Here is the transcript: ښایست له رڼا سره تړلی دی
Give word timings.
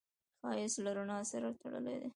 ښایست 0.41 0.79
له 0.85 0.91
رڼا 0.97 1.19
سره 1.31 1.47
تړلی 1.61 1.95
دی 2.01 2.09